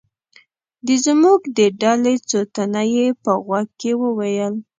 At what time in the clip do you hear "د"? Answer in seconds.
0.85-0.87, 1.57-1.59